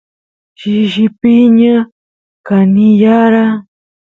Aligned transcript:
shishi 0.59 1.05
piña 1.19 1.75
kaniyara 2.47 3.45